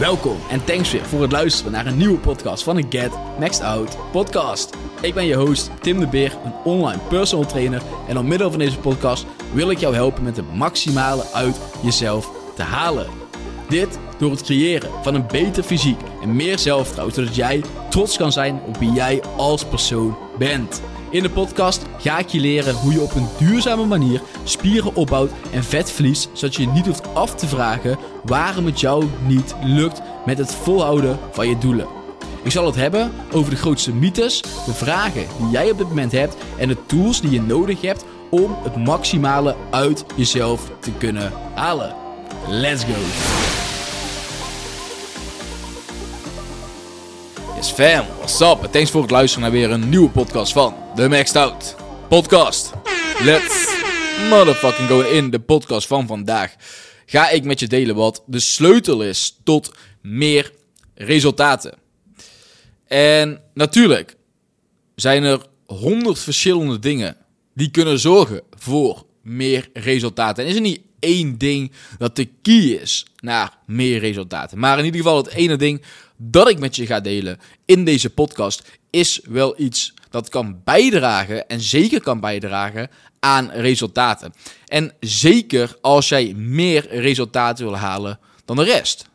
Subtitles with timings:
[0.00, 3.62] Welkom en thanks weer voor het luisteren naar een nieuwe podcast van de Get Maxed
[3.62, 4.76] Out podcast.
[5.00, 8.58] Ik ben je host Tim de Beer, een online personal trainer en door middel van
[8.58, 13.06] deze podcast wil ik jou helpen met het maximale uit jezelf te halen.
[13.68, 18.32] Dit door het creëren van een beter fysiek en meer zelfvertrouwen, zodat jij trots kan
[18.32, 20.82] zijn op wie jij als persoon bent.
[21.10, 25.30] In de podcast ga ik je leren hoe je op een duurzame manier spieren opbouwt
[25.52, 29.54] en vet verliest, zodat je je niet hoeft af te vragen waarom het jou niet
[29.62, 31.86] lukt met het volhouden van je doelen.
[32.42, 36.12] Ik zal het hebben over de grootste mythes, de vragen die jij op dit moment
[36.12, 41.32] hebt en de tools die je nodig hebt om het maximale uit jezelf te kunnen
[41.54, 41.94] halen.
[42.48, 43.49] Let's go!
[47.60, 48.62] Yes fam, what's up?
[48.62, 51.76] En thanks voor het luisteren naar weer een nieuwe podcast van The Maxed Out
[52.08, 52.72] Podcast.
[53.22, 53.68] Let's
[54.28, 56.54] motherfucking go in de podcast van vandaag.
[57.06, 60.52] Ga ik met je delen wat de sleutel is tot meer
[60.94, 61.74] resultaten.
[62.86, 64.16] En natuurlijk
[64.94, 67.16] zijn er honderd verschillende dingen
[67.54, 70.44] die kunnen zorgen voor meer resultaten.
[70.44, 74.58] En is er niet één ding dat de key is naar meer resultaten.
[74.58, 75.82] Maar in ieder geval het ene ding
[76.22, 81.48] dat ik met je ga delen in deze podcast is wel iets dat kan bijdragen
[81.48, 82.90] en zeker kan bijdragen
[83.20, 84.32] aan resultaten.
[84.66, 89.06] En zeker als jij meer resultaten wil halen dan de rest.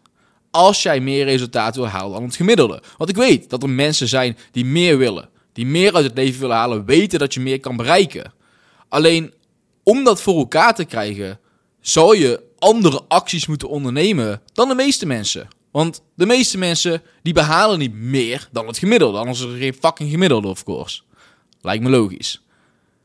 [0.51, 2.81] Als jij meer resultaten wil halen dan het gemiddelde.
[2.97, 6.39] Want ik weet dat er mensen zijn die meer willen, die meer uit het leven
[6.41, 8.33] willen halen, weten dat je meer kan bereiken.
[8.89, 9.33] Alleen
[9.83, 11.39] om dat voor elkaar te krijgen,
[11.81, 15.47] zou je andere acties moeten ondernemen dan de meeste mensen.
[15.75, 19.17] Want de meeste mensen die behalen niet meer dan het gemiddelde.
[19.17, 21.01] Anders is er geen fucking gemiddelde, of course.
[21.61, 22.41] Lijkt me logisch.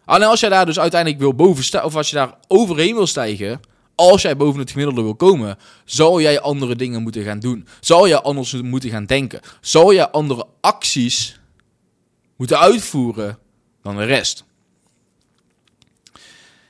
[0.04, 3.06] Alleen als jij daar dus uiteindelijk wil boven staan, of als je daar overheen wil
[3.06, 3.60] stijgen,
[3.94, 7.66] als jij boven het gemiddelde wil komen, zou jij andere dingen moeten gaan doen.
[7.80, 9.40] Zou je anders moeten gaan denken.
[9.60, 11.40] Zou je andere acties
[12.36, 13.38] moeten uitvoeren
[13.82, 14.44] dan de rest.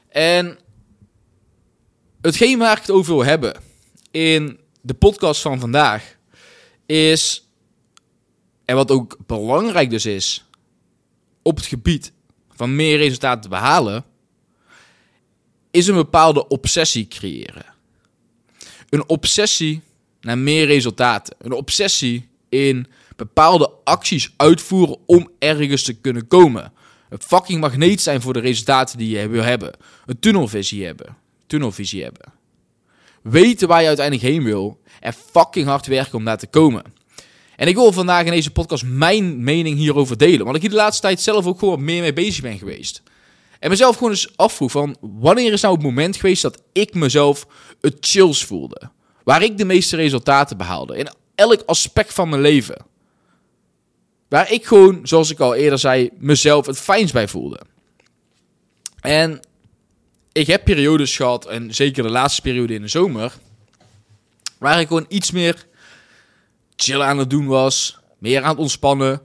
[0.09, 0.59] En
[2.21, 3.61] hetgeen waar ik het over wil hebben
[4.11, 6.17] in de podcast van vandaag
[6.87, 7.49] is,
[8.65, 10.45] en wat ook belangrijk dus is,
[11.43, 12.13] op het gebied
[12.51, 14.05] van meer resultaten te behalen,
[15.71, 17.65] is een bepaalde obsessie creëren.
[18.89, 19.83] Een obsessie
[20.21, 21.37] naar meer resultaten.
[21.39, 22.87] Een obsessie in
[23.17, 26.73] bepaalde acties uitvoeren om ergens te kunnen komen.
[27.09, 29.73] Een fucking magneet zijn voor de resultaten die je wil hebben.
[30.07, 31.17] Een tunnelvisie hebben.
[31.47, 32.40] Tunnelvisie hebben.
[33.23, 34.81] Weten waar je uiteindelijk heen wil.
[35.01, 36.83] En fucking hard werken om daar te komen.
[37.57, 40.45] En ik wil vandaag in deze podcast mijn mening hierover delen.
[40.45, 43.03] Want ik hier de laatste tijd zelf ook gewoon meer mee bezig ben geweest.
[43.59, 44.97] En mezelf gewoon eens afvroeg van...
[45.01, 47.47] Wanneer is nou het moment geweest dat ik mezelf
[47.81, 48.91] het chills voelde?
[49.25, 50.97] Waar ik de meeste resultaten behaalde.
[50.97, 52.85] In elk aspect van mijn leven.
[54.29, 57.61] Waar ik gewoon, zoals ik al eerder zei, mezelf het fijnst bij voelde.
[59.01, 59.41] En
[60.33, 63.33] ik heb periodes gehad, en zeker de laatste periode in de zomer,
[64.59, 65.67] waar ik gewoon iets meer
[66.77, 69.23] chill aan het doen was, meer aan het ontspannen,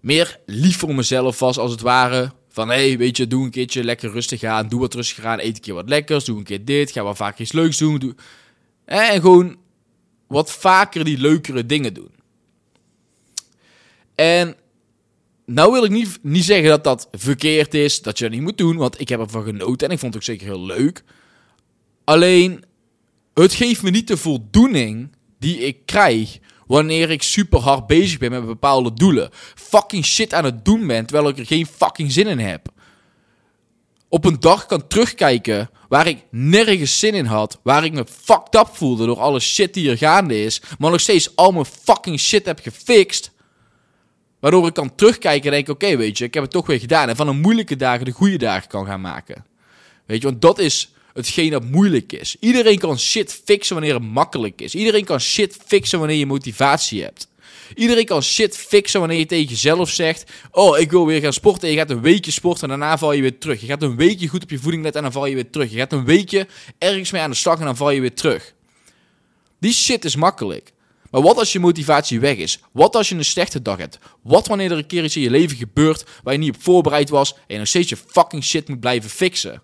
[0.00, 2.32] meer lief voor mezelf was als het ware.
[2.48, 5.38] Van hé, hey, weet je, doe een keertje lekker rustig aan, doe wat rustig aan,
[5.38, 7.98] eet een keer wat lekkers, doe een keer dit, ga wat vaker iets leuks doen.
[7.98, 8.14] Doe...
[8.84, 9.56] En gewoon
[10.26, 12.10] wat vaker die leukere dingen doen.
[14.14, 14.56] En
[15.48, 18.58] nou wil ik niet, niet zeggen dat dat verkeerd is, dat je dat niet moet
[18.58, 21.04] doen, want ik heb ervan genoten en ik vond het ook zeker heel leuk.
[22.04, 22.64] Alleen,
[23.34, 28.30] het geeft me niet de voldoening die ik krijg wanneer ik super hard bezig ben
[28.30, 29.30] met bepaalde doelen.
[29.54, 32.68] Fucking shit aan het doen ben, terwijl ik er geen fucking zin in heb.
[34.08, 38.54] Op een dag kan terugkijken waar ik nergens zin in had, waar ik me fucked
[38.54, 42.20] up voelde door alle shit die er gaande is, maar nog steeds al mijn fucking
[42.20, 43.30] shit heb gefixt.
[44.40, 47.08] Waardoor ik kan terugkijken en denk: oké, weet je, ik heb het toch weer gedaan.
[47.08, 49.44] En van een moeilijke dagen de goede dagen kan gaan maken.
[50.06, 52.36] Weet je, want dat is hetgeen dat moeilijk is.
[52.40, 54.74] Iedereen kan shit fixen wanneer het makkelijk is.
[54.74, 57.28] Iedereen kan shit fixen wanneer je motivatie hebt.
[57.74, 61.68] Iedereen kan shit fixen wanneer je tegen jezelf zegt: Oh, ik wil weer gaan sporten.
[61.68, 63.60] En je gaat een weekje sporten en daarna val je weer terug.
[63.60, 65.70] Je gaat een weekje goed op je voeding letten en dan val je weer terug.
[65.70, 66.46] Je gaat een weekje
[66.78, 68.54] ergens mee aan de slag en dan val je weer terug.
[69.60, 70.72] Die shit is makkelijk.
[71.10, 72.60] Maar wat als je motivatie weg is?
[72.72, 73.98] Wat als je een slechte dag hebt?
[74.22, 77.08] Wat wanneer er een keer iets in je leven gebeurt waar je niet op voorbereid
[77.08, 79.62] was en je nog steeds je fucking shit moet blijven fixen?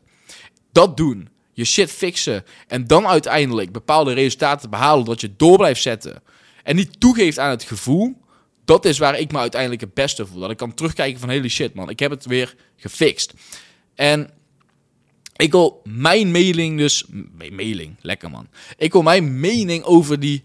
[0.73, 1.29] Dat doen.
[1.52, 2.44] Je shit fixen.
[2.67, 6.23] En dan uiteindelijk bepaalde resultaten behalen dat je door blijft zetten.
[6.62, 8.17] En niet toegeeft aan het gevoel.
[8.64, 10.40] Dat is waar ik me uiteindelijk het beste voel.
[10.40, 11.90] Dat ik kan terugkijken van hele shit man.
[11.90, 13.32] Ik heb het weer gefixt.
[13.94, 14.31] En
[15.37, 17.05] ik wil mijn mailing dus...
[17.50, 18.49] Mailing, lekker man.
[18.76, 20.43] Ik wil mijn mening over die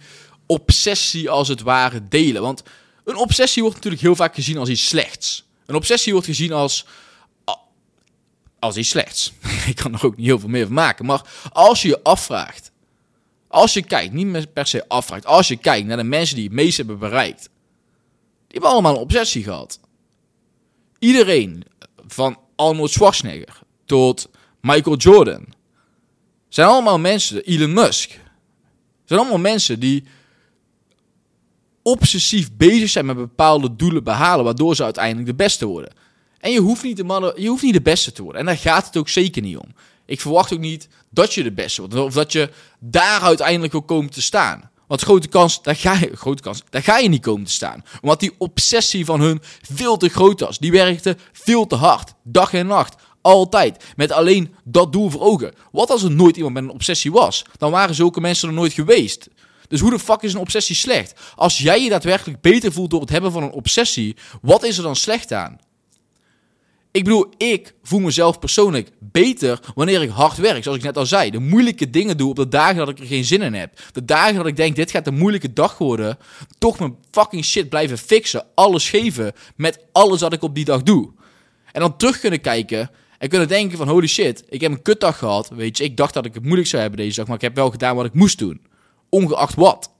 [0.51, 2.41] obsessie als het ware delen.
[2.41, 2.63] Want
[3.03, 5.45] een obsessie wordt natuurlijk heel vaak gezien als iets slechts.
[5.65, 6.85] Een obsessie wordt gezien als.
[8.59, 9.33] als iets slechts.
[9.67, 11.05] Ik kan er ook niet heel veel meer van maken.
[11.05, 12.71] Maar als je je afvraagt.
[13.47, 15.25] Als je kijkt, niet per se afvraagt.
[15.25, 17.41] Als je kijkt naar de mensen die het meest hebben bereikt.
[17.41, 17.49] Die
[18.47, 19.79] hebben allemaal een obsessie gehad.
[20.99, 21.63] Iedereen,
[22.07, 24.29] van Arnold Schwarzenegger tot
[24.61, 25.45] Michael Jordan,
[26.49, 28.19] zijn allemaal mensen, Elon Musk,
[29.05, 30.03] zijn allemaal mensen die
[31.83, 35.93] obsessief bezig zijn met bepaalde doelen behalen, waardoor ze uiteindelijk de beste worden.
[36.39, 38.41] En je hoeft niet de, mannen, je hoeft niet de beste te worden.
[38.41, 39.73] En daar gaat het ook zeker niet om.
[40.05, 41.95] Ik verwacht ook niet dat je de beste wordt.
[41.95, 42.49] Of dat je
[42.79, 44.69] daar uiteindelijk wil komen te staan.
[44.87, 47.83] Want grote kans, daar ga je, grote kans, daar ga je niet komen te staan.
[48.01, 50.59] Omdat die obsessie van hun veel te groot was.
[50.59, 52.13] Die werkte veel te hard.
[52.23, 52.95] Dag en nacht.
[53.21, 53.83] Altijd.
[53.95, 55.53] Met alleen dat doel voor ogen.
[55.71, 57.45] Wat als er nooit iemand met een obsessie was?
[57.57, 59.29] Dan waren zulke mensen er nooit geweest.
[59.69, 61.19] Dus hoe de fuck is een obsessie slecht?
[61.35, 64.83] Als jij je daadwerkelijk beter voelt door het hebben van een obsessie, wat is er
[64.83, 65.59] dan slecht aan?
[66.91, 70.63] Ik bedoel, ik voel mezelf persoonlijk beter wanneer ik hard werk.
[70.63, 73.05] Zoals ik net al zei, de moeilijke dingen doe op de dagen dat ik er
[73.05, 73.79] geen zin in heb.
[73.91, 76.17] De dagen dat ik denk, dit gaat een moeilijke dag worden.
[76.57, 78.45] Toch mijn fucking shit blijven fixen.
[78.55, 81.11] Alles geven met alles wat ik op die dag doe.
[81.71, 85.17] En dan terug kunnen kijken en kunnen denken van, holy shit, ik heb een kutdag
[85.17, 85.49] gehad.
[85.49, 87.55] Weet je, ik dacht dat ik het moeilijk zou hebben deze dag, maar ik heb
[87.55, 88.61] wel gedaan wat ik moest doen.
[89.09, 89.91] Ongeacht wat.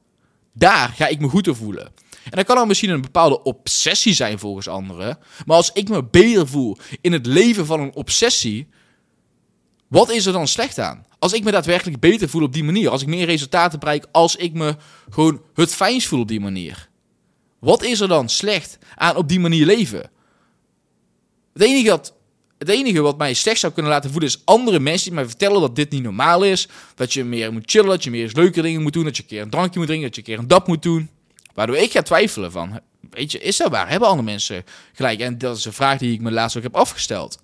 [0.53, 1.91] Daar ga ik me goed te voelen.
[2.23, 5.17] En dat kan dan misschien een bepaalde obsessie zijn volgens anderen.
[5.45, 8.67] Maar als ik me beter voel in het leven van een obsessie,
[9.87, 11.05] wat is er dan slecht aan?
[11.19, 14.35] Als ik me daadwerkelijk beter voel op die manier, als ik meer resultaten bereik, als
[14.35, 14.75] ik me
[15.09, 16.89] gewoon het fijnst voel op die manier.
[17.59, 20.11] Wat is er dan slecht aan op die manier leven?
[21.53, 22.13] Het enige, dat,
[22.59, 25.61] het enige wat mij slecht zou kunnen laten voelen is andere mensen die mij vertellen
[25.61, 26.67] dat dit niet normaal is.
[26.95, 29.29] Dat je meer moet chillen, dat je meer leuke dingen moet doen, dat je een
[29.29, 31.09] keer een drankje moet drinken, dat je een keer een dap moet doen.
[31.53, 32.79] Waardoor ik ga twijfelen van,
[33.09, 33.89] weet je, is dat waar?
[33.89, 34.63] Hebben andere mensen
[34.93, 35.19] gelijk?
[35.19, 37.41] En dat is een vraag die ik me laatst ook heb afgesteld.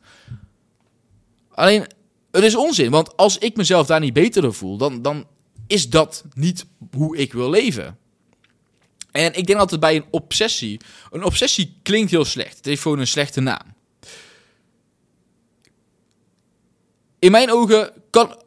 [1.51, 1.85] Alleen,
[2.31, 5.27] het is onzin, want als ik mezelf daar niet beter door voel, dan, dan
[5.67, 7.97] is dat niet hoe ik wil leven.
[9.11, 10.79] En ik denk altijd bij een obsessie,
[11.11, 12.57] een obsessie klinkt heel slecht.
[12.57, 13.74] Het heeft gewoon een slechte naam.
[17.19, 18.37] In mijn ogen kan,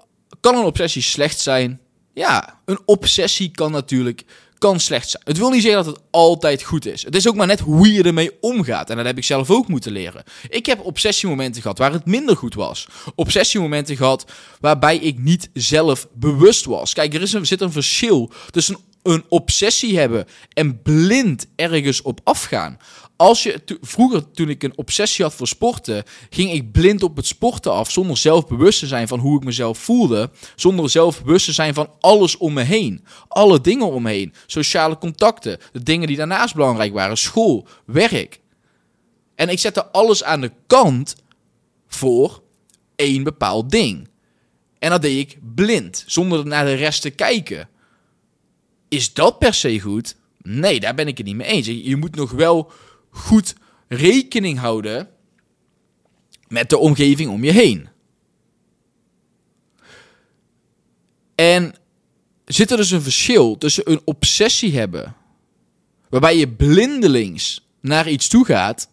[0.40, 1.80] kan een obsessie slecht zijn.
[2.14, 4.24] Ja, een obsessie kan natuurlijk
[4.58, 5.22] kan slecht zijn.
[5.26, 7.04] Het wil niet zeggen dat het altijd goed is.
[7.04, 8.90] Het is ook maar net hoe je ermee omgaat.
[8.90, 10.24] En dat heb ik zelf ook moeten leren.
[10.48, 12.86] Ik heb obsessiemomenten gehad waar het minder goed was.
[13.14, 14.24] Obsessiemomenten gehad
[14.60, 16.92] waarbij ik niet zelf bewust was.
[16.92, 18.78] Kijk, er, is een, er zit een verschil tussen
[19.08, 22.78] een obsessie hebben en blind ergens op afgaan.
[23.16, 27.26] Als je, vroeger, toen ik een obsessie had voor sporten, ging ik blind op het
[27.26, 27.90] sporten af.
[27.90, 30.30] Zonder zelfbewust te zijn van hoe ik mezelf voelde.
[30.56, 33.04] Zonder zelfbewust te zijn van alles om me heen.
[33.28, 34.34] Alle dingen om me heen.
[34.46, 35.58] Sociale contacten.
[35.72, 37.18] De dingen die daarnaast belangrijk waren.
[37.18, 38.40] School, werk.
[39.34, 41.16] En ik zette alles aan de kant
[41.88, 42.42] voor
[42.96, 44.08] één bepaald ding.
[44.78, 47.68] En dat deed ik blind, zonder naar de rest te kijken.
[48.88, 50.16] Is dat per se goed?
[50.42, 51.66] Nee, daar ben ik het niet mee eens.
[51.66, 52.72] Je moet nog wel
[53.10, 53.54] goed
[53.88, 55.08] rekening houden
[56.48, 57.88] met de omgeving om je heen.
[61.34, 61.74] En
[62.44, 65.16] zit er dus een verschil tussen een obsessie hebben,
[66.08, 68.90] waarbij je blindelings naar iets toe gaat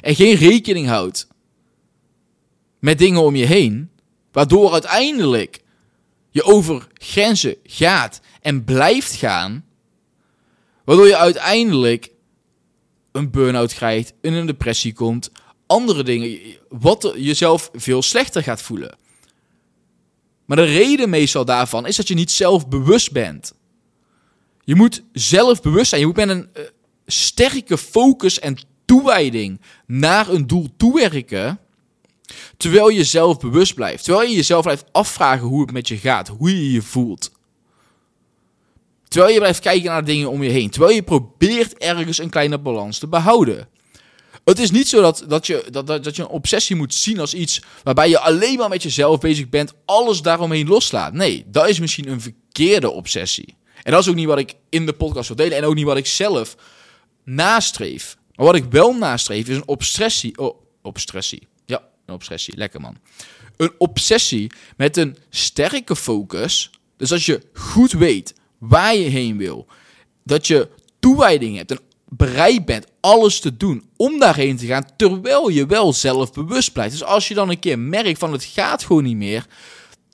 [0.00, 1.28] en geen rekening houdt
[2.78, 3.90] met dingen om je heen,
[4.32, 5.62] waardoor uiteindelijk
[6.30, 9.64] je over grenzen gaat en blijft gaan,
[10.84, 12.10] waardoor je uiteindelijk
[13.12, 15.30] een burn-out krijgt, in een depressie komt,
[15.66, 18.98] andere dingen, wat jezelf veel slechter gaat voelen.
[20.44, 23.54] Maar de reden meestal daarvan is dat je niet zelfbewust bent.
[24.64, 26.00] Je moet zelfbewust zijn.
[26.00, 26.64] Je moet met een uh,
[27.06, 31.58] sterke focus en toewijding naar een doel toewerken.
[32.56, 34.04] Terwijl je zelf bewust blijft.
[34.04, 36.28] Terwijl je jezelf blijft afvragen hoe het met je gaat.
[36.28, 37.30] Hoe je je voelt.
[39.08, 40.70] Terwijl je blijft kijken naar dingen om je heen.
[40.70, 43.68] Terwijl je probeert ergens een kleine balans te behouden.
[44.44, 47.20] Het is niet zo dat, dat, je, dat, dat, dat je een obsessie moet zien
[47.20, 51.12] als iets waarbij je alleen maar met jezelf bezig bent, alles daaromheen loslaat.
[51.12, 53.56] Nee, dat is misschien een verkeerde obsessie.
[53.82, 55.84] En dat is ook niet wat ik in de podcast wil delen en ook niet
[55.84, 56.56] wat ik zelf
[57.24, 58.16] nastreef.
[58.34, 60.38] Maar wat ik wel nastreef is een obsessie.
[60.38, 61.48] Oh, obsessie.
[62.10, 62.56] Een obsessie.
[62.56, 62.96] Lekker man.
[63.56, 66.70] Een obsessie met een sterke focus.
[66.96, 69.66] Dus als je goed weet waar je heen wil.
[70.24, 75.48] Dat je toewijding hebt en bereid bent alles te doen om daarheen te gaan, terwijl
[75.48, 76.92] je wel zelfbewust blijft.
[76.92, 79.46] Dus als je dan een keer merkt van het gaat gewoon niet meer,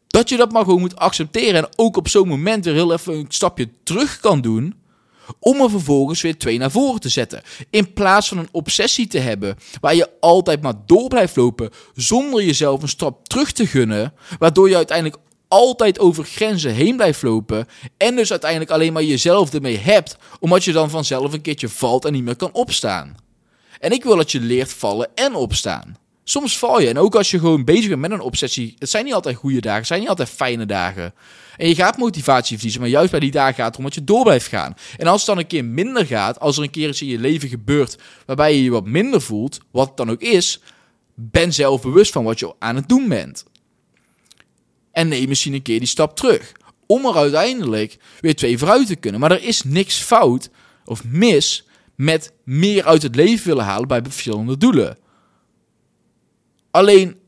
[0.06, 3.14] Dat je dat maar gewoon moet accepteren en ook op zo'n moment weer heel even
[3.14, 4.74] een stapje terug kan doen
[5.38, 7.42] om er vervolgens weer twee naar voren te zetten.
[7.70, 12.44] In plaats van een obsessie te hebben waar je altijd maar door blijft lopen zonder
[12.44, 17.66] jezelf een stap terug te gunnen, waardoor je uiteindelijk altijd over grenzen heen blijft lopen
[17.96, 22.04] en dus uiteindelijk alleen maar jezelf ermee hebt, omdat je dan vanzelf een keertje valt
[22.04, 23.16] en niet meer kan opstaan.
[23.80, 25.96] En ik wil dat je leert vallen en opstaan.
[26.28, 26.88] Soms val je.
[26.88, 28.74] En ook als je gewoon bezig bent met een obsessie.
[28.78, 29.78] Het zijn niet altijd goede dagen.
[29.78, 31.14] Het zijn niet altijd fijne dagen.
[31.56, 32.80] En je gaat motivatie verliezen.
[32.80, 34.74] Maar juist bij die dagen gaat het om dat je door blijft gaan.
[34.96, 36.40] En als het dan een keer minder gaat.
[36.40, 37.98] Als er een keer iets in je leven gebeurt.
[38.26, 39.58] Waarbij je je wat minder voelt.
[39.70, 40.60] Wat het dan ook is.
[41.14, 43.44] Ben zelf bewust van wat je aan het doen bent.
[44.92, 46.52] En neem misschien een keer die stap terug.
[46.86, 49.20] Om er uiteindelijk weer twee vooruit te kunnen.
[49.20, 50.50] Maar er is niks fout
[50.84, 55.04] of mis met meer uit het leven willen halen bij verschillende doelen.
[56.76, 57.20] Alleen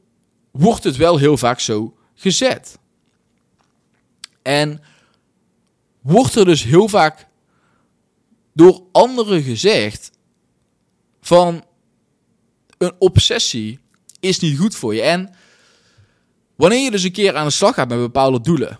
[0.50, 2.78] wordt het wel heel vaak zo gezet.
[4.42, 4.82] En
[6.00, 7.26] wordt er dus heel vaak
[8.52, 10.10] door anderen gezegd
[11.20, 11.64] van
[12.78, 13.78] een obsessie
[14.20, 15.02] is niet goed voor je.
[15.02, 15.34] En
[16.56, 18.78] wanneer je dus een keer aan de slag gaat met bepaalde doelen.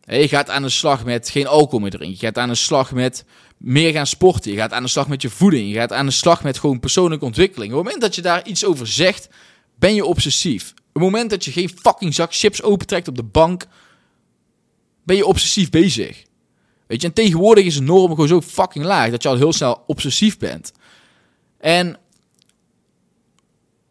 [0.00, 2.18] Je gaat aan de slag met geen alcohol meer drinken.
[2.20, 3.24] Je gaat aan de slag met
[3.56, 4.50] meer gaan sporten.
[4.50, 5.68] Je gaat aan de slag met je voeding.
[5.68, 7.72] Je gaat aan de slag met gewoon persoonlijke ontwikkeling.
[7.72, 9.28] Op het moment dat je daar iets over zegt,
[9.78, 10.74] ben je obsessief.
[10.92, 13.66] Het moment dat je geen fucking zak chips opentrekt op de bank,
[15.04, 16.24] ben je obsessief bezig.
[16.86, 19.52] Weet je, en tegenwoordig is de norm gewoon zo fucking laag dat je al heel
[19.52, 20.72] snel obsessief bent.
[21.58, 21.98] En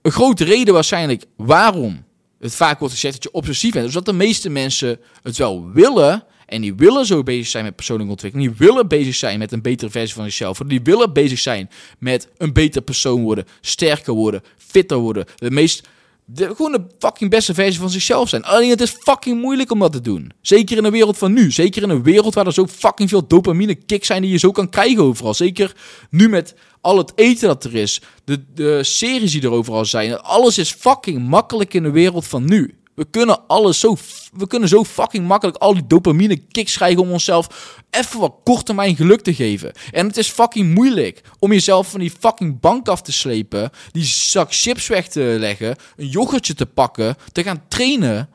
[0.01, 2.05] een grote reden waarschijnlijk waarom
[2.39, 5.71] het vaak wordt gezegd dat je obsessief bent, is dat de meeste mensen het wel
[5.71, 8.49] willen, en die willen zo bezig zijn met persoonlijke ontwikkeling.
[8.49, 10.57] Die willen bezig zijn met een betere versie van zichzelf.
[10.57, 13.45] Die willen bezig zijn met een beter persoon worden.
[13.61, 14.41] Sterker worden.
[14.57, 15.25] Fitter worden.
[15.35, 15.87] De meest...
[16.27, 18.43] De, gewoon de fucking beste versie van zichzelf zijn.
[18.43, 20.31] Alleen het is fucking moeilijk om dat te doen.
[20.41, 21.51] Zeker in de wereld van nu.
[21.51, 24.51] Zeker in een wereld waar er zo fucking veel dopamine kicks zijn die je zo
[24.51, 25.33] kan krijgen overal.
[25.33, 25.75] Zeker
[26.09, 28.01] nu met al het eten dat er is.
[28.23, 30.19] De, de series die er overal zijn.
[30.19, 32.75] Alles is fucking makkelijk in de wereld van nu.
[32.95, 33.97] We kunnen alles zo,
[34.33, 37.47] we kunnen zo fucking makkelijk al die dopamine kicks krijgen om onszelf
[37.89, 39.71] even wat korttermijn geluk te geven.
[39.91, 44.03] En het is fucking moeilijk om jezelf van die fucking bank af te slepen, die
[44.03, 48.29] zak chips weg te leggen, een yoghurtje te pakken, te gaan trainen,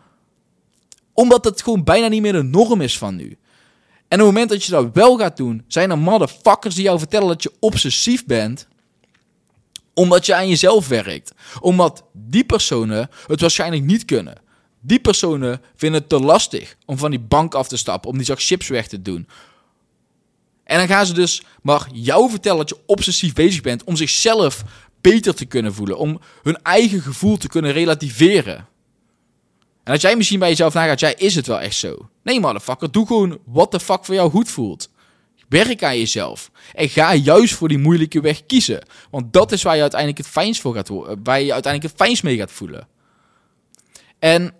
[1.12, 3.36] omdat het gewoon bijna niet meer de norm is van nu.
[4.08, 6.98] En op het moment dat je dat wel gaat doen, zijn er motherfuckers die jou
[6.98, 8.68] vertellen dat je obsessief bent
[9.94, 11.32] omdat je aan jezelf werkt.
[11.60, 14.34] Omdat die personen het waarschijnlijk niet kunnen.
[14.80, 18.26] Die personen vinden het te lastig om van die bank af te stappen, om die
[18.26, 19.28] zak chips weg te doen.
[20.64, 24.64] En dan gaan ze dus maar jou vertellen dat je obsessief bezig bent om zichzelf
[25.00, 28.68] beter te kunnen voelen, om hun eigen gevoel te kunnen relativeren.
[29.84, 32.08] En dat jij misschien bij jezelf nagaat, jij is het wel echt zo.
[32.22, 34.90] Nee, motherfucker, doe gewoon wat de fuck voor jou goed voelt.
[35.48, 36.50] Werk aan jezelf.
[36.74, 38.86] En ga juist voor die moeilijke weg kiezen.
[39.10, 40.88] Want dat is waar je uiteindelijk het fijnst voor gaat
[41.22, 42.88] waar je uiteindelijk het fijnst mee gaat voelen.
[44.18, 44.54] En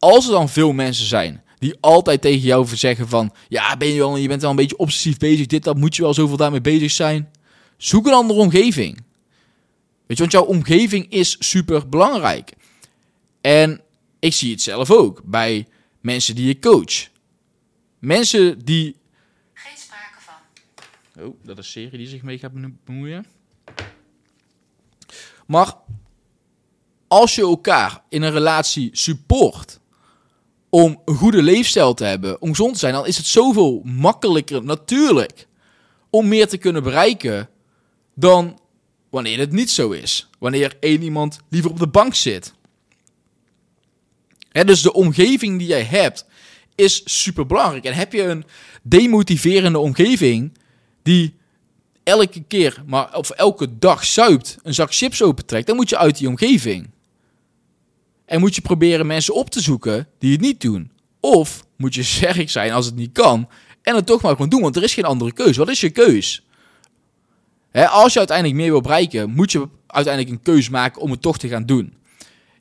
[0.00, 3.34] als er dan veel mensen zijn die altijd tegen jou zeggen van...
[3.48, 5.46] Ja, ben je, wel, je bent wel een beetje obsessief bezig.
[5.46, 7.30] Dit, dat moet je wel zoveel daarmee bezig zijn.
[7.76, 8.96] Zoek een andere omgeving.
[10.06, 12.52] Weet je, want jouw omgeving is super belangrijk.
[13.40, 13.80] En
[14.18, 15.68] ik zie het zelf ook bij
[16.00, 17.08] mensen die ik coach.
[17.98, 18.96] Mensen die...
[19.52, 21.24] Geen sprake van.
[21.24, 22.52] Oh, dat is serie die zich mee gaat
[22.84, 23.26] bemoeien.
[25.46, 25.74] Maar
[27.08, 29.79] als je elkaar in een relatie support
[30.70, 34.64] om een goede leefstijl te hebben, om gezond te zijn, dan is het zoveel makkelijker
[34.64, 35.46] natuurlijk
[36.10, 37.48] om meer te kunnen bereiken
[38.14, 38.58] dan
[39.10, 40.28] wanneer het niet zo is.
[40.38, 42.52] Wanneer één iemand liever op de bank zit.
[44.52, 46.26] dus de omgeving die jij hebt
[46.74, 47.84] is super belangrijk.
[47.84, 48.44] En heb je een
[48.82, 50.58] demotiverende omgeving
[51.02, 51.34] die
[52.02, 56.18] elke keer, maar of elke dag zuipt, een zak chips opentrekt, dan moet je uit
[56.18, 56.90] die omgeving.
[58.30, 60.90] En moet je proberen mensen op te zoeken die het niet doen.
[61.20, 63.48] Of moet je sterk zijn als het niet kan
[63.82, 65.56] en het toch maar gewoon doen, want er is geen andere keus.
[65.56, 66.44] Wat is je keus?
[67.72, 71.38] als je uiteindelijk meer wil bereiken, moet je uiteindelijk een keus maken om het toch
[71.38, 71.94] te gaan doen.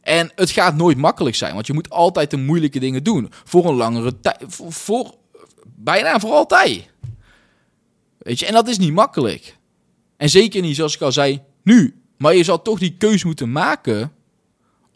[0.01, 3.31] En het gaat nooit makkelijk zijn, want je moet altijd de moeilijke dingen doen.
[3.43, 4.37] Voor een langere tijd.
[4.47, 5.15] Voor, voor,
[5.65, 6.89] bijna voor altijd.
[8.17, 9.57] Weet je, en dat is niet makkelijk.
[10.17, 12.01] En zeker niet, zoals ik al zei, nu.
[12.17, 14.11] Maar je zal toch die keus moeten maken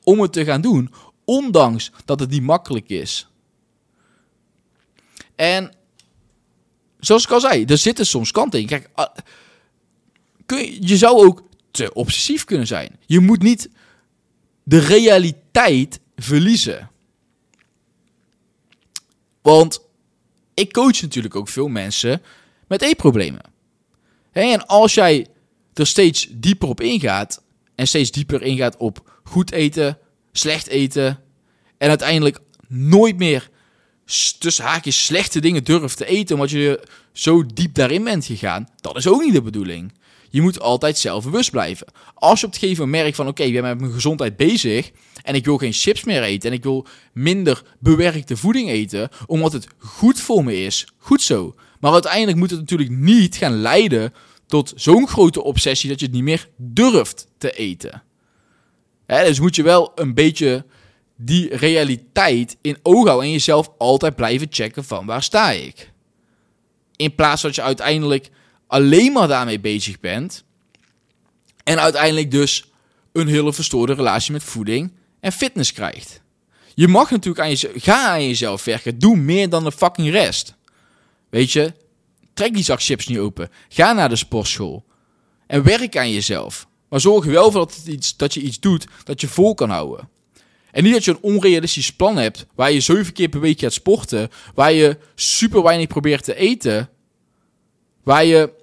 [0.04, 0.94] om het te gaan doen,
[1.26, 3.28] ondanks dat het niet makkelijk is.
[5.36, 5.74] En
[7.00, 8.66] zoals ik al zei, er zitten soms kanten in.
[8.66, 9.16] Kijk, ah,
[10.46, 13.00] kun je, zou ook te obsessief kunnen zijn.
[13.06, 13.70] Je moet niet
[14.64, 16.90] de realiteit verliezen.
[19.42, 19.82] Want
[20.54, 22.22] ik coach natuurlijk ook veel mensen
[22.68, 23.42] met eetproblemen.
[24.32, 25.28] En als jij
[25.74, 27.44] er steeds dieper op ingaat
[27.76, 29.98] en steeds dieper ingaat op goed eten,
[30.32, 31.20] slecht eten
[31.78, 33.50] en uiteindelijk nooit meer
[34.40, 38.98] tussen haakjes slechte dingen durft te eten omdat je zo diep daarin bent gegaan, dat
[38.98, 39.94] is ook niet de bedoeling.
[40.30, 41.88] Je moet altijd zelfbewust blijven.
[42.14, 44.92] Als je op het gegeven moment merkt van oké, ik ben met mijn gezondheid bezig
[45.24, 49.54] en ik wil geen chips meer eten en ik wil minder bewerkte voeding eten omdat
[49.54, 51.56] het goed voor me is, goed zo.
[51.80, 54.14] Maar uiteindelijk moet het natuurlijk niet gaan leiden
[54.54, 58.04] tot zo'n grote obsessie dat je het niet meer durft te eten.
[59.06, 60.66] dus moet je wel een beetje
[61.16, 65.92] die realiteit in oog houden en jezelf altijd blijven checken van waar sta ik.
[66.96, 68.30] In plaats dat je uiteindelijk
[68.68, 70.44] alleen maar daarmee bezig bent
[71.64, 72.66] en uiteindelijk dus
[73.12, 76.22] een hele verstoorde relatie met voeding en fitness krijgt.
[76.76, 80.56] Je mag natuurlijk aan jezelf, ga aan jezelf werken, doe meer dan de fucking rest.
[81.30, 81.74] Weet je,
[82.34, 84.86] trek die zak chips niet open, ga naar de sportschool
[85.48, 86.68] en werk aan jezelf.
[86.90, 90.10] Maar zorg wel voor dat, iets, dat je iets doet dat je vol kan houden.
[90.72, 93.74] En niet dat je een onrealistisch plan hebt waar je zeven keer per week gaat
[93.74, 96.90] sporten, waar je super weinig probeert te eten,
[98.04, 98.54] waar je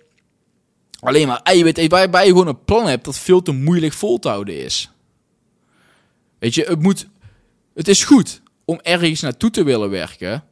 [1.01, 4.19] alleen maar eiwit eet, waarbij je gewoon een plan hebt dat veel te moeilijk vol
[4.19, 4.91] te houden is.
[6.39, 7.09] Weet je, het moet,
[7.75, 10.45] het is goed om ergens naartoe te willen werken,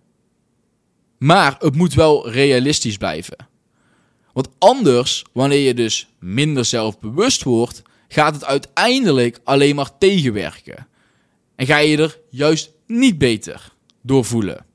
[1.18, 3.36] maar het moet wel realistisch blijven.
[4.32, 10.86] Want anders, wanneer je dus minder zelfbewust wordt, gaat het uiteindelijk alleen maar tegenwerken.
[11.56, 13.72] En ga je er juist niet beter
[14.02, 14.66] door voelen.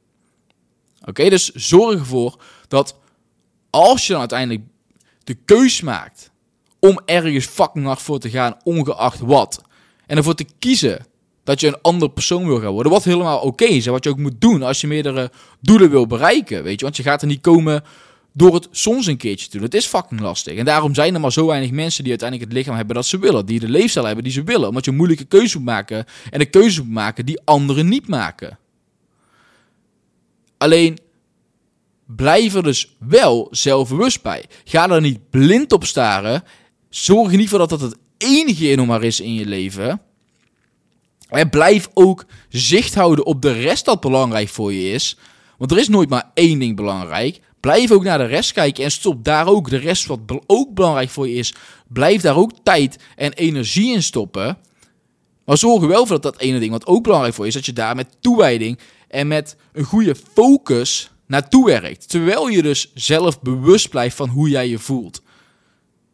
[1.06, 3.00] Oké, dus zorg ervoor dat
[3.70, 4.64] als je dan uiteindelijk
[5.24, 6.32] de keus maakt
[6.80, 9.62] om ergens fucking hard voor te gaan, ongeacht wat,
[10.06, 11.06] en ervoor te kiezen
[11.44, 14.10] dat je een ander persoon wil gaan worden, wat helemaal oké is en wat je
[14.10, 15.32] ook moet doen als je meerdere
[15.62, 17.84] doelen wil bereiken, weet je, want je gaat er niet komen
[18.34, 19.66] door het soms een keertje te doen.
[19.66, 20.58] Het is fucking lastig.
[20.58, 23.20] En daarom zijn er maar zo weinig mensen die uiteindelijk het lichaam hebben dat ze
[23.20, 23.46] willen.
[23.46, 24.68] Die de leefstijl hebben die ze willen.
[24.68, 26.06] Omdat je een moeilijke keuze moet maken.
[26.30, 28.58] En de keuze moet maken die anderen niet maken.
[30.58, 30.98] Alleen
[32.06, 34.46] blijf er dus wel zelfbewust bij.
[34.64, 36.44] Ga er niet blind op staren.
[36.90, 40.02] Zorg in ieder geval dat dat het enige maar is in je leven.
[41.34, 45.18] En blijf ook zicht houden op de rest dat belangrijk voor je is.
[45.58, 47.40] Want er is nooit maar één ding belangrijk.
[47.60, 51.10] Blijf ook naar de rest kijken en stop daar ook de rest wat ook belangrijk
[51.10, 51.54] voor je is.
[51.88, 54.58] Blijf daar ook tijd en energie in stoppen.
[55.46, 57.56] Maar zorg er wel voor dat dat ene ding wat ook belangrijk voor je is,
[57.56, 62.10] dat je daar met toewijding en met een goede focus naartoe werkt.
[62.10, 65.22] Terwijl je dus zelf bewust blijft van hoe jij je voelt.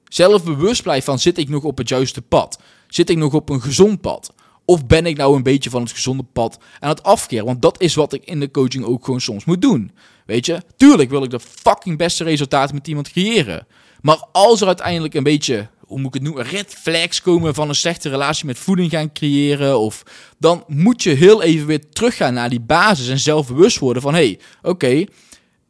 [0.07, 2.59] Zelf bewust blijft van zit ik nog op het juiste pad?
[2.87, 4.33] Zit ik nog op een gezond pad?
[4.69, 7.45] Of ben ik nou een beetje van het gezonde pad aan het afkeren?
[7.45, 9.91] Want dat is wat ik in de coaching ook gewoon soms moet doen.
[10.25, 13.67] Weet je, tuurlijk wil ik de fucking beste resultaten met iemand creëren.
[14.01, 17.69] Maar als er uiteindelijk een beetje, hoe moet ik het noemen, red flags komen van
[17.69, 19.79] een slechte relatie met voeding gaan creëren.
[19.79, 20.03] Of
[20.37, 24.25] dan moet je heel even weer teruggaan naar die basis en zelfbewust worden van hé,
[24.25, 25.03] hey, oké,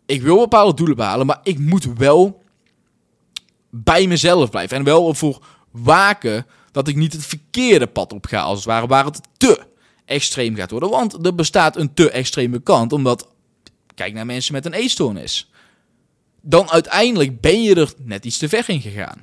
[0.06, 2.44] ik wil bepaalde doelen behalen, maar ik moet wel
[3.70, 4.78] bij mezelf blijven.
[4.78, 8.88] En wel ervoor waken dat ik niet het verkeerde pad op ga, als het ware,
[8.88, 9.62] waar het te
[10.06, 10.90] extreem gaat worden.
[10.90, 13.28] Want er bestaat een te extreme kant, omdat
[14.00, 15.52] Kijk naar mensen met een eetstoornis.
[16.42, 19.22] Dan uiteindelijk ben je er net iets te ver in gegaan.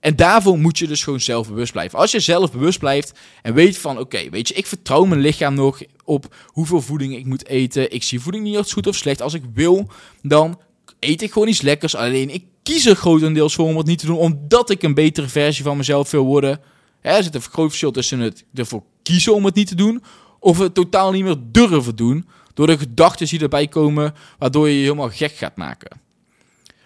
[0.00, 1.98] En daarvoor moet je dus gewoon zelfbewust blijven.
[1.98, 5.80] Als je zelfbewust blijft en weet van, oké, weet je, ik vertrouw mijn lichaam nog
[6.04, 7.92] op hoeveel voeding ik moet eten.
[7.92, 9.22] Ik zie voeding niet als goed of slecht.
[9.22, 9.90] Als ik wil,
[10.22, 10.60] dan
[10.98, 11.94] eet ik gewoon iets lekkers.
[11.94, 15.28] Alleen ik kies er grotendeels voor om het niet te doen, omdat ik een betere
[15.28, 16.60] versie van mezelf wil worden.
[17.00, 20.02] er zit een groot verschil tussen het ervoor kiezen om het niet te doen,
[20.38, 24.74] of het totaal niet meer durven doen, door de gedachten die erbij komen, waardoor je
[24.74, 26.00] je helemaal gek gaat maken.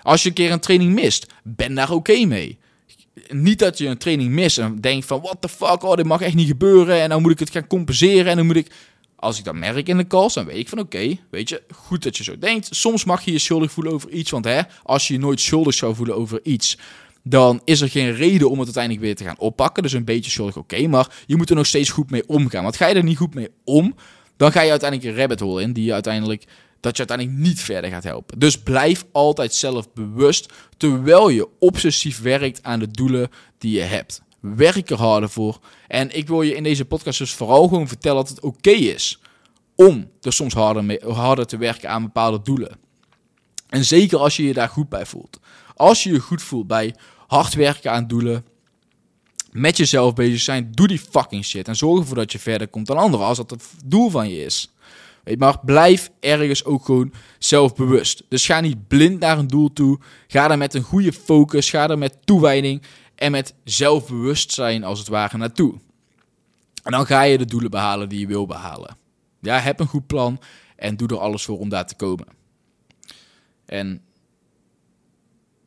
[0.02, 2.58] Als je een keer een training mist, ben daar oké mee.
[3.28, 6.20] Niet dat je een training mist en denkt van, what the fuck, oh, dit mag
[6.20, 7.00] echt niet gebeuren.
[7.00, 8.72] En dan moet ik het gaan compenseren en dan moet ik...
[9.20, 12.02] Als ik dat merk in de calls, dan weet ik van oké, weet je, goed
[12.02, 12.68] dat je zo denkt.
[12.70, 15.74] Soms mag je je schuldig voelen over iets, want hè, als je je nooit schuldig
[15.74, 16.78] zou voelen over iets,
[17.22, 19.82] dan is er geen reden om het uiteindelijk weer te gaan oppakken.
[19.82, 22.62] Dus een beetje schuldig, oké, maar je moet er nog steeds goed mee omgaan.
[22.62, 23.94] Want ga je er niet goed mee om,
[24.36, 26.44] dan ga je uiteindelijk een rabbit hole in die je uiteindelijk
[26.80, 28.38] dat je uiteindelijk niet verder gaat helpen.
[28.38, 34.22] Dus blijf altijd zelf bewust terwijl je obsessief werkt aan de doelen die je hebt.
[34.40, 35.58] Werk er harder voor.
[35.88, 39.20] En ik wil je in deze podcast dus vooral gewoon vertellen dat het oké is
[39.74, 42.78] om er soms harder, mee, harder te werken aan bepaalde doelen.
[43.68, 45.40] En zeker als je je daar goed bij voelt.
[45.74, 46.94] Als je je goed voelt bij
[47.26, 48.44] hard werken aan doelen,
[49.50, 50.72] met jezelf bezig zijn.
[50.72, 51.68] Doe die fucking shit.
[51.68, 53.26] En zorg ervoor dat je verder komt dan anderen.
[53.26, 54.72] Als dat het doel van je is.
[55.38, 58.22] Maar blijf ergens ook gewoon zelfbewust.
[58.28, 59.98] Dus ga niet blind naar een doel toe.
[60.26, 62.82] Ga daar met een goede focus, ga er met toewijding
[63.20, 65.74] en met zelfbewustzijn als het ware naartoe.
[66.82, 68.96] En dan ga je de doelen behalen die je wil behalen.
[69.40, 70.40] Ja, heb een goed plan
[70.76, 72.26] en doe er alles voor om daar te komen.
[73.64, 74.02] En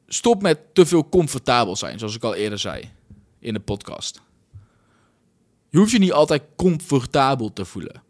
[0.08, 2.92] stop met te veel comfortabel zijn, zoals ik al eerder zei
[3.40, 4.22] in de podcast.
[5.70, 8.04] Je hoeft je niet altijd comfortabel te voelen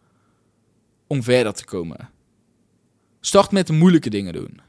[1.08, 2.10] om verder te komen.
[3.20, 4.62] Start met de moeilijke dingen doen.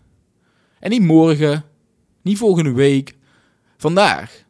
[0.78, 1.64] En niet morgen,
[2.22, 3.16] niet volgende week,
[3.76, 4.43] vandaag.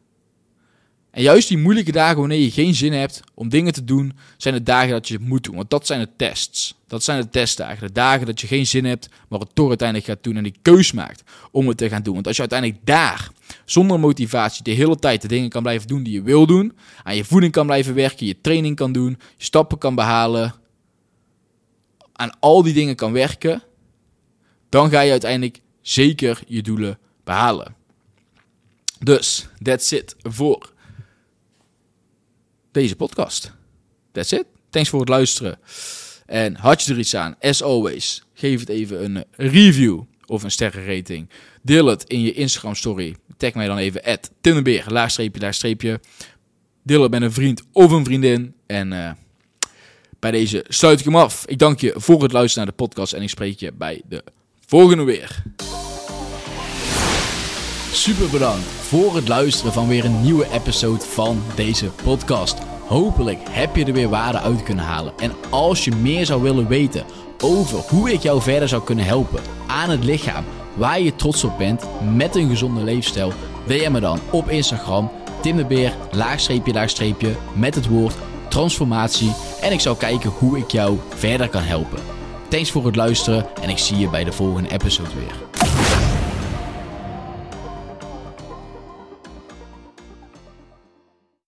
[1.15, 4.53] En juist die moeilijke dagen wanneer je geen zin hebt om dingen te doen, zijn
[4.53, 5.55] de dagen dat je het moet doen.
[5.55, 6.75] Want dat zijn de tests.
[6.87, 7.87] Dat zijn de testdagen.
[7.87, 10.55] De dagen dat je geen zin hebt, maar het toch uiteindelijk gaat doen en die
[10.61, 12.13] keus maakt om het te gaan doen.
[12.13, 13.29] Want als je uiteindelijk daar,
[13.65, 16.73] zonder motivatie, de hele tijd de dingen kan blijven doen die je wil doen,
[17.03, 20.53] aan je voeding kan blijven werken, je training kan doen, je stappen kan behalen,
[22.13, 23.63] aan al die dingen kan werken,
[24.69, 27.75] dan ga je uiteindelijk zeker je doelen behalen.
[28.99, 30.73] Dus, that's it voor
[32.75, 33.51] deze podcast.
[34.11, 34.45] That's it.
[34.69, 35.59] Thanks voor het luisteren.
[36.25, 40.51] En had je er iets aan, as always, geef het even een review of een
[40.51, 41.29] sterrenrating.
[41.61, 43.15] Deel het in je Instagram story.
[43.37, 45.99] Tag mij dan even at Tinderbeer, laagstreepje, laagstreepje.
[46.83, 48.53] Deel het met een vriend of een vriendin.
[48.65, 49.11] En uh,
[50.19, 51.45] bij deze sluit ik hem af.
[51.45, 54.23] Ik dank je voor het luisteren naar de podcast en ik spreek je bij de
[54.65, 55.43] volgende weer.
[57.95, 62.57] Super bedankt voor het luisteren van weer een nieuwe episode van deze podcast.
[62.87, 65.13] Hopelijk heb je er weer waarde uit kunnen halen.
[65.17, 67.05] En als je meer zou willen weten
[67.43, 71.57] over hoe ik jou verder zou kunnen helpen aan het lichaam waar je trots op
[71.57, 73.33] bent met een gezonde leefstijl,
[73.65, 78.15] DM me dan op Instagram Tim de Beer, laagstreepje, laagstreepje, met het woord
[78.49, 79.33] transformatie.
[79.61, 81.99] En ik zal kijken hoe ik jou verder kan helpen.
[82.49, 85.44] Thanks voor het luisteren en ik zie je bij de volgende episode weer.